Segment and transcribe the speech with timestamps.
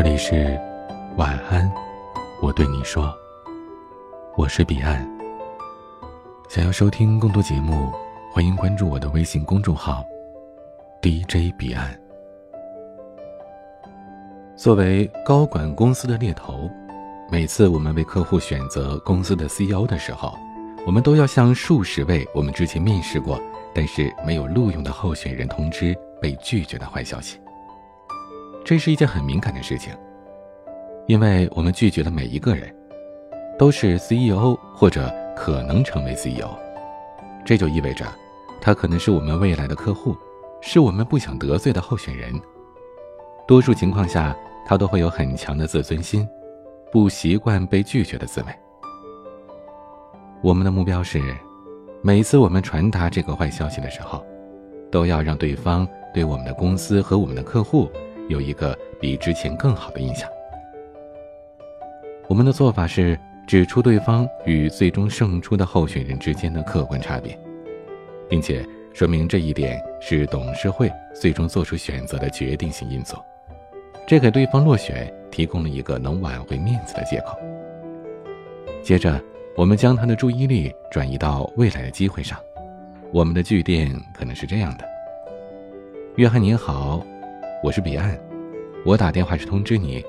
[0.00, 0.56] 这里是
[1.16, 1.68] 晚安，
[2.40, 3.12] 我对你说，
[4.36, 5.04] 我是彼岸。
[6.48, 7.90] 想要收听更多节目，
[8.30, 10.04] 欢迎关注我的微信公众号
[11.02, 12.00] DJ 彼岸。
[14.54, 16.70] 作为高管公司的猎头，
[17.28, 20.32] 每次我们为客户选择公司的 CEO 的时候，
[20.86, 23.36] 我们都要向数十位我们之前面试过
[23.74, 27.40] 但是没有录用的候选人通知被拒绝的坏消息。
[28.68, 29.94] 这是一件很敏感的事情，
[31.06, 32.70] 因为我们拒绝了每一个人，
[33.58, 36.50] 都是 CEO 或者可能成为 CEO，
[37.46, 38.04] 这就意味着，
[38.60, 40.14] 他可能是我们未来的客户，
[40.60, 42.30] 是我们不想得罪的候选人。
[43.46, 44.36] 多数情况下，
[44.66, 46.28] 他都会有很强的自尊心，
[46.92, 48.48] 不习惯被拒绝的滋味。
[50.42, 51.22] 我们的目标是，
[52.02, 54.22] 每次我们传达这个坏消息的时候，
[54.90, 57.90] 都要让对方对我们的公司和我们的客户。
[58.28, 60.28] 有一个比之前更好的印象。
[62.28, 67.36] 我们的做法是指出对方与最终胜出的候选人之间的客观差别，
[68.28, 73.16] 并且说明这一点是董事会最终做出选择的决定性因素，
[74.06, 77.38] 这给对方落选提供了一个能挽回面子的借口。
[78.82, 79.18] 接着，
[79.56, 82.38] 我们将他的注意力转移到未来的机会上。
[83.10, 84.84] 我们的据点可能是这样的：
[86.16, 87.02] 约翰您好。
[87.60, 88.16] 我是彼岸，
[88.84, 90.04] 我打电话是通知你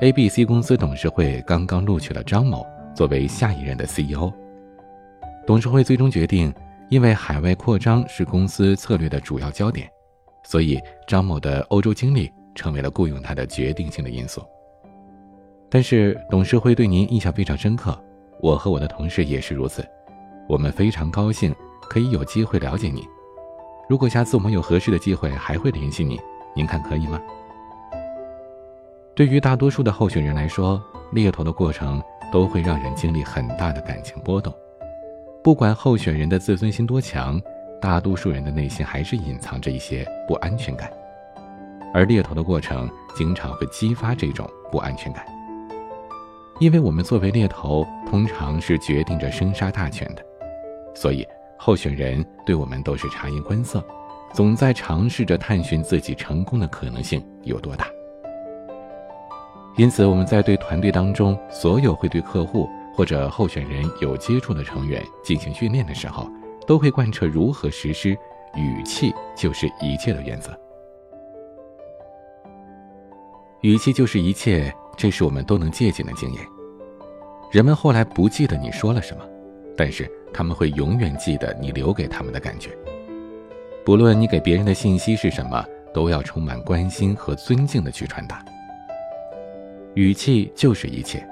[0.00, 2.64] ，A、B、C 公司董事会刚刚录取了张某
[2.94, 4.32] 作为下一任的 CEO。
[5.44, 6.54] 董事会最终决定，
[6.88, 9.90] 因为海外扩张是公司策略的主要焦点，
[10.44, 14.40] 所以张某的欧洲经历成为了雇佣他的决定性的因素。
[15.68, 18.00] 但是董事会对您印象非常深刻，
[18.40, 19.84] 我和我的同事也是如此，
[20.48, 21.52] 我们非常高兴
[21.88, 23.04] 可以有机会了解你。
[23.88, 26.20] 如果下次我们有合适的机会，还会联系你。
[26.54, 27.20] 您看可以吗？
[29.14, 32.02] 对于大多数的候选人来说，猎头的过程
[32.32, 34.52] 都会让人经历很大的感情波动。
[35.42, 37.40] 不管候选人的自尊心多强，
[37.80, 40.90] 大多数人的内心还是隐藏着一些不安全感。
[41.92, 45.26] 而猎头的过程经常会激发这种不安全感，
[46.58, 50.24] 因为我们作为猎头，通常是决定着生杀大权的，
[50.94, 51.26] 所以
[51.58, 53.84] 候选人对我们都是察言观色。
[54.32, 57.86] 总在尝试着探寻自己成功的可能性有多大。
[59.76, 66.28] 因此，我们在对团队当中所有会对客户或者候选人有接触的成员进行训练的时候，
[66.66, 68.10] 都会贯彻如何实施
[68.54, 70.58] “语气就是一切”的原则。
[73.62, 76.44] 语气就是一切，这是我们都能借鉴的经验。
[77.50, 79.24] 人们后来不记得你说了什么，
[79.76, 82.70] 但是他们会永远记得你留给他们的感觉。
[83.84, 88.44] 不论你给别人的信息是什么，都要充满关心和尊敬的去传达。
[89.94, 91.26] 语气就是一切，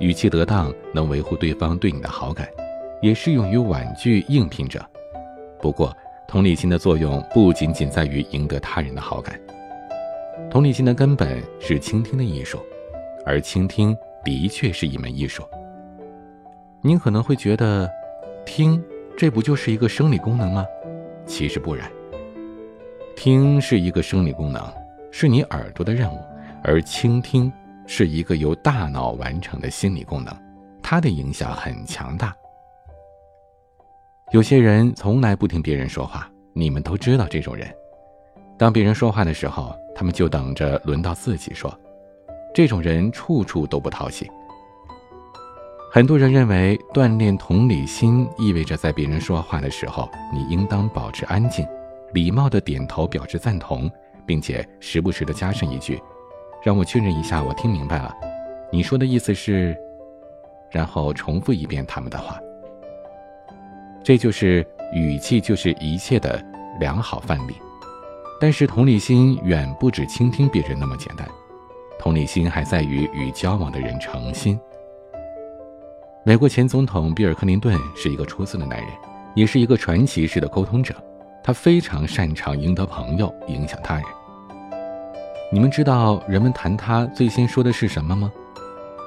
[0.00, 2.48] 语气得当能维护对方对你的好感，
[3.00, 4.84] 也适用于婉拒应聘者。
[5.60, 5.96] 不过，
[6.26, 9.40] 同理心的作用不仅仅在于赢得他人的好感，
[10.50, 12.58] 同理心的根本是倾听的艺术，
[13.24, 15.44] 而倾听的确是一门艺术。
[16.82, 17.88] 您可能会觉得，
[18.44, 18.82] 听
[19.16, 20.66] 这不就是一个生理功能吗？
[21.26, 21.90] 其实不然，
[23.16, 24.62] 听是一个生理功能，
[25.10, 26.18] 是你耳朵的任务；
[26.62, 27.52] 而倾听
[27.86, 30.34] 是一个由大脑完成的心理功能，
[30.82, 32.34] 它的影响很强大。
[34.32, 37.68] 有些人从来不听别人说话，你们都知道这种人。
[38.58, 41.72] 当别人说话的时候，他们就等着轮到自己说。
[42.54, 44.30] 这种人处处都不讨喜。
[45.96, 51.66] 很多人认为锻炼同理心意味着在别人说话的时候，你应当保持安静，
[52.12, 53.90] 礼貌的点头表示赞同，
[54.26, 55.98] 并且时不时的加上一句
[56.62, 58.14] ：“让我确认一下，我听明白了，
[58.70, 59.74] 你说的意思是？”
[60.70, 62.38] 然后重复一遍他们的话。
[64.04, 66.38] 这就是语气就是一切的
[66.78, 67.54] 良好范例。
[68.38, 71.26] 但是同理心远不止倾听别人那么简单，
[71.98, 74.60] 同理心还在于与交往的人诚心。
[76.26, 78.88] 美国前总统比尔·克林顿是一个出色的男人，
[79.36, 80.92] 也是一个传奇式的沟通者。
[81.40, 84.04] 他非常擅长赢得朋友，影响他人。
[85.52, 88.32] 你们知道人们谈他最先说的是什么吗？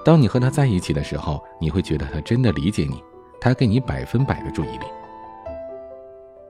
[0.06, 3.04] 当你和他在一起的时候，你会觉得他真的理解你，
[3.42, 4.86] 他给你百分百的注意力。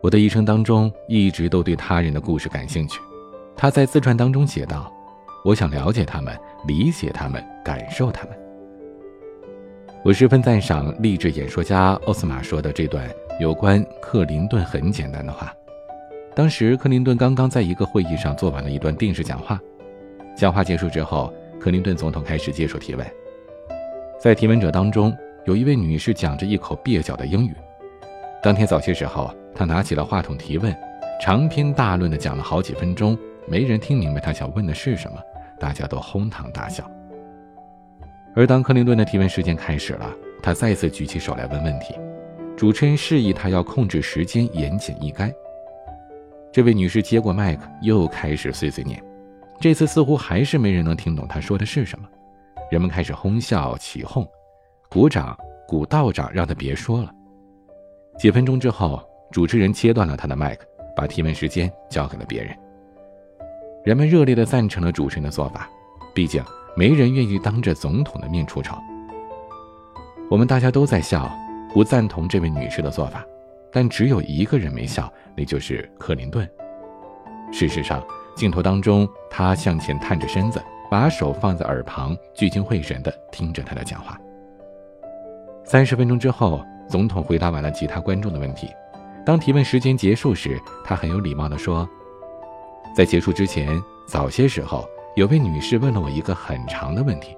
[0.03, 3.01] 我的一生当中一直都对他人的故事感兴趣。
[3.57, 4.93] 他在自传当中写道
[5.43, 8.38] ：“我想了解他们，理解他们，感受他们。”
[10.01, 13.05] 我十分赞赏励志演说家奥斯马说的这段
[13.37, 15.53] 有关克林顿很简单的话。
[16.33, 19.59] 当时克林顿刚刚在一个会议上做完了一段电视讲话，
[20.37, 23.05] 讲话结束之后，克林顿总统开始接受提问。
[24.17, 25.13] 在提问者当中，
[25.43, 27.53] 有一位女士讲着一口蹩脚的英语。
[28.41, 30.73] 当天早些时候，她拿起了话筒提问，
[31.21, 35.17] 长篇大论地讲了好几分钟，没人听明白她想问的是什么，
[35.59, 36.89] 大家都哄堂大笑。
[38.35, 41.93] 而当克林顿的提问时间开始了，他再次举起手来问问题，
[42.55, 45.33] 主持人示意他要控制时间，言简意赅。
[46.51, 49.01] 这位女士接过麦克，又开始碎碎念。
[49.59, 52.07] 这次似乎还是没人能听懂她说的是什么，
[52.71, 54.25] 人们开始哄笑起哄，
[54.89, 55.37] 鼓掌，
[55.67, 57.11] 鼓道长让他别说了。
[58.17, 60.65] 几分钟之后，主持人切断了他的麦克，
[60.95, 62.55] 把提问时间交给了别人。
[63.83, 65.69] 人们热烈地赞成了主持人的做法，
[66.13, 66.43] 毕竟
[66.79, 68.73] 没人愿意当着总统的面出丑。
[70.29, 71.29] 我们大家都在笑，
[71.73, 73.21] 不赞同这位女士的做法。
[73.69, 76.49] 但只有一个人没笑，那就是克林顿。
[77.51, 78.01] 事实上，
[78.33, 84.17] 镜头当中，他向前探着身子，把手放在耳旁，聚精会神地听着他的讲话。
[85.65, 88.69] 三十分钟之后，总统回答完了其他观众的问题。
[89.25, 91.85] 当提问时间结束时，他很有礼貌地说
[92.95, 93.77] ：“在结束之前，
[94.07, 94.87] 早些时候
[95.19, 97.35] 有位女士问了我一个很长的问题，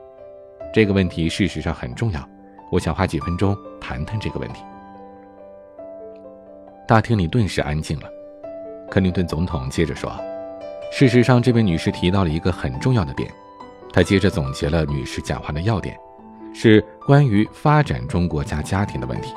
[0.71, 2.23] 这个问题事实上很重要，
[2.71, 4.63] 我想花几分钟谈谈这个问题。”
[6.87, 8.07] 大厅里顿时安静了。
[8.87, 10.13] 克林顿总统接着说
[10.93, 13.27] ：“事实上，这位女士提到了一个很重要的点。
[13.91, 15.97] 她接着总结了女士讲话的要点，
[16.53, 19.33] 是关于发展中国家家庭的问题。”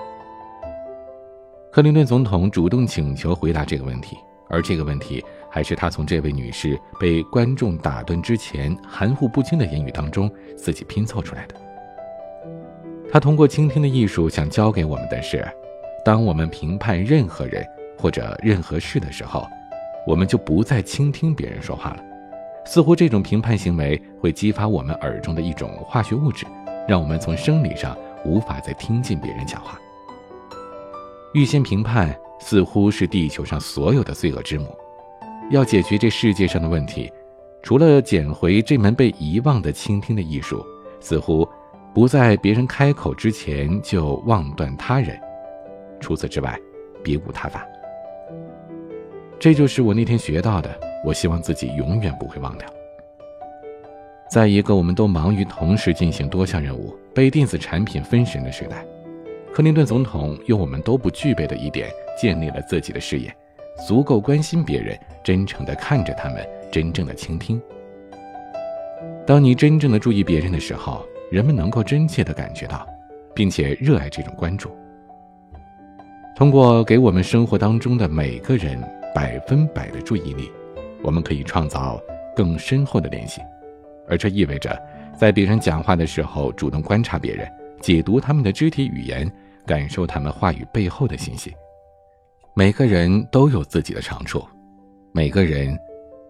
[1.72, 4.18] 克林顿总统主动请求回答这个问题，
[4.50, 11.54] 而这个问题还是他从这位女士被观众打断之前含糊不清的言语当中自己拼凑出来的。
[13.08, 15.46] 他通过倾听的艺术，想教给我们的是。
[16.04, 17.64] 当我们评判任何人
[17.96, 19.46] 或者任何事的时候，
[20.04, 22.02] 我们就不再倾听别人说话了。
[22.66, 26.44] 似乎这种评判行为会激发我们耳中的一种化学物质，
[26.88, 29.78] 让我们从生理上无法再听见别人讲话。
[31.32, 34.76] 预先评判似乎是地球上所有的罪恶之母。
[35.50, 37.12] 要解决这世界上的问题，
[37.62, 40.64] 除了捡回这门被遗忘的倾听的艺术，
[41.00, 41.48] 似乎
[41.94, 45.18] 不在别人开口之前就妄断他人。
[46.00, 46.58] 除此之外，
[47.02, 47.66] 别无他法。
[49.38, 52.68] 这就是我那天学到的，我希望自己永远不会忘掉。
[54.30, 58.84] 在一个我们都忙于同时进行多项任务、被电子产品分神的时代，
[59.52, 63.32] 克林顿总统用我们都不具备的一点建立了自己的事业，
[63.86, 67.60] 足够关心别人，真诚地看着他们，真正的倾听。
[69.26, 72.86] 当你真正的注意别人的时候，人们能够真切地感觉到，
[73.34, 74.70] 并且热爱这种关注。
[76.36, 78.80] 通过给我们生活当中的每个人
[79.14, 80.50] 百分百的注意力，
[81.02, 82.00] 我们可以创造
[82.34, 83.40] 更深厚的联系，
[84.08, 84.80] 而这意味着，
[85.16, 87.50] 在别人讲话的时候，主动观察别人，
[87.80, 89.30] 解读他们的肢体语言，
[89.66, 91.54] 感受他们话语背后的信息。
[92.56, 94.40] 每个人都有自己的长处，
[95.10, 95.76] 每个人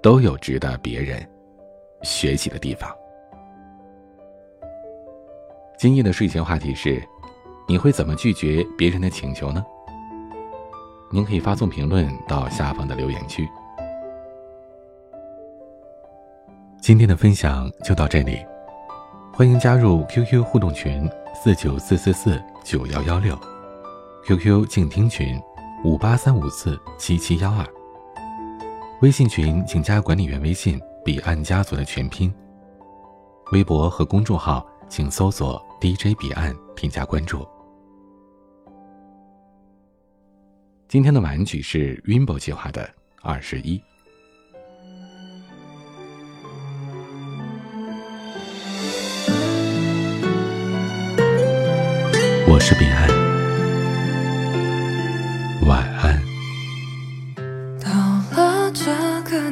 [0.03, 1.23] 都有值得别人
[2.01, 2.91] 学习的地方。
[5.77, 7.07] 今夜的睡前话题是：
[7.69, 9.63] 你会怎么拒绝别人的请求呢？
[11.13, 13.47] 您可以发送评论到下方的留言区。
[16.81, 18.39] 今天的分享就到这里，
[19.31, 23.39] 欢迎加入 QQ 互动群四九四四四九幺幺六
[24.25, 25.39] ，QQ 静听群
[25.85, 27.63] 五八三五四七七幺二，
[29.03, 32.35] 微信群请加管理员微信彼岸家族的全拼，
[33.53, 37.47] 微博和公众号请搜索 DJ 彼岸添加关注。
[40.89, 42.89] 今天的玩具是 Rainbow 计划的
[43.21, 43.79] 二十一。
[52.49, 53.07] 我是彼岸，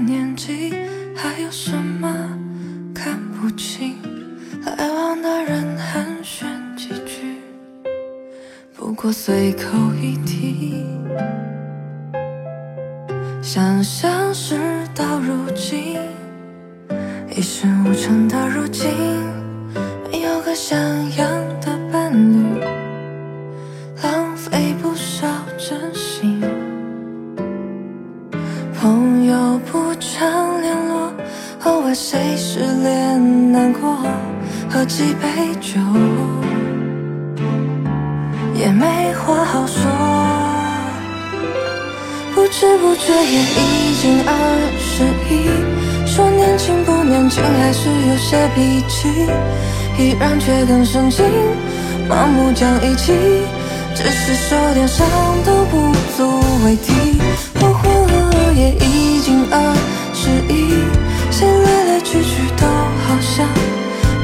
[0.04, 0.74] 年纪，
[1.14, 2.08] 还有什么
[2.92, 3.96] 看不清？
[4.64, 6.44] 来往的人寒暄
[6.76, 7.38] 几句，
[8.76, 9.64] 不过随口
[10.00, 10.31] 一提。
[34.84, 35.78] 几杯酒，
[38.54, 39.82] 也没话好说。
[42.34, 44.32] 不知不觉也已经二
[44.78, 49.08] 十一，说年轻不年轻，还是有些脾气，
[49.98, 51.24] 依然却更深情，
[52.08, 53.12] 盲目讲义气，
[53.94, 55.06] 只是说点伤
[55.44, 57.20] 都不足为提。
[57.60, 59.74] 我活了也已经二
[60.12, 60.74] 十一，
[61.30, 63.46] 谁来来去去都好像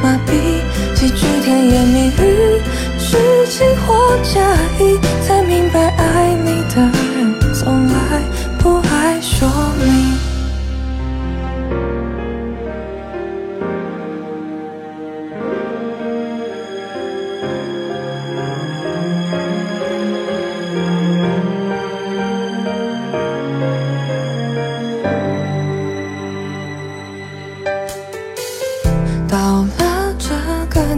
[0.08, 0.62] 麻痹，
[0.94, 2.62] 几句甜言蜜语，
[2.98, 4.40] 虚情或假
[4.80, 6.34] 意，才明白爱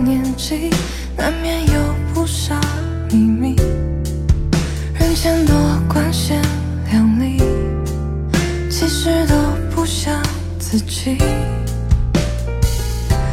[0.02, 0.71] 年纪，
[1.16, 2.59] 难免有不少
[3.11, 3.54] 秘密，
[4.99, 5.54] 人前多
[5.88, 6.40] 光鲜
[6.90, 7.42] 亮丽，
[8.71, 9.35] 其实都
[9.75, 10.23] 不像
[10.59, 11.19] 自己。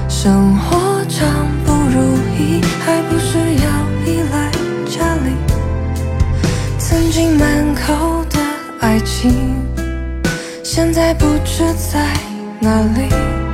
[0.10, 3.68] 生活常不如意，还不是要
[4.06, 4.52] 依赖
[4.86, 5.32] 家里。
[6.78, 8.40] 曾经满口的
[8.82, 9.56] 爱情，
[10.64, 12.14] 现在不知在
[12.60, 13.47] 哪里。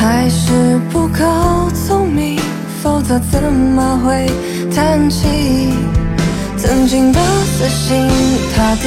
[0.00, 1.18] 还是不够
[1.74, 2.38] 聪明，
[2.80, 4.30] 否则怎么会
[4.72, 5.26] 叹气？
[6.56, 8.08] 曾经的死心
[8.54, 8.86] 塌地，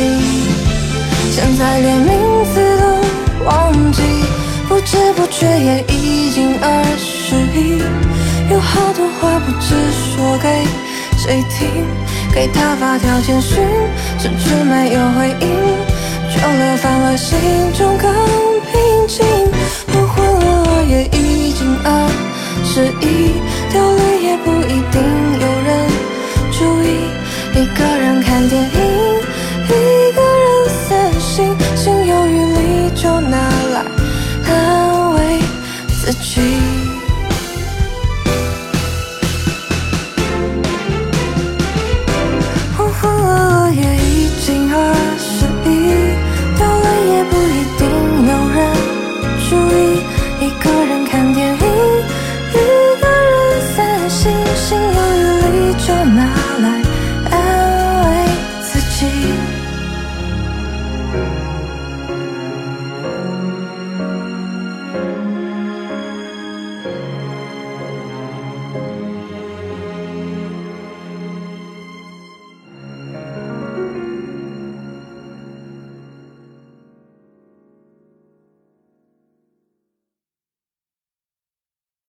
[1.29, 2.15] 现在连名
[2.53, 4.01] 字都忘记，
[4.69, 7.83] 不知不觉也已经二十一，
[8.49, 10.65] 有好多话不知说给
[11.17, 11.85] 谁听，
[12.33, 13.61] 给他发条简讯，
[14.17, 15.49] 迟迟没有回应，
[16.31, 17.37] 久了反而心
[17.77, 18.09] 中更
[18.71, 19.25] 平静。
[20.83, 22.09] 也已经二
[22.63, 23.33] 十一，
[23.71, 25.01] 掉了也不一定
[25.39, 25.89] 有人
[26.51, 26.85] 注意。
[27.53, 28.69] 一个人看电影，
[29.67, 29.69] 一
[30.15, 33.37] 个人散心，心有余力就拿
[33.73, 33.85] 来
[34.47, 35.39] 安慰
[35.87, 36.80] 自己。